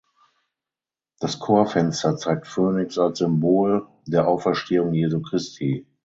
[1.19, 5.85] Das Chorfenster zeigt Phönix als Symbol der Auferstehung Jesu Christi.